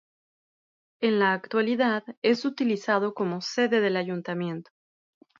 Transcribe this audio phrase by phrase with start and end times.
[0.99, 4.71] En la actualidad es utilizado como sede del Ayuntamiento.